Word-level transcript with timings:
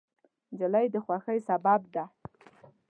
نجلۍ 0.51 0.85
د 0.93 0.95
خوښۍ 1.05 1.37
سبب 1.47 1.81
ده. 1.93 2.03